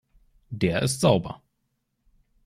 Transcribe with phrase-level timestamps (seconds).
[0.49, 1.43] Der ist sauber.